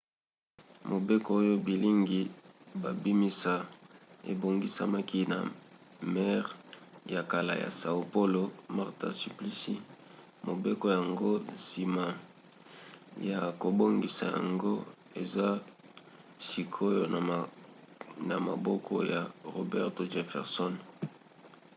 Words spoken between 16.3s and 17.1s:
sikoyo